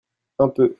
[0.39, 0.69] un peu.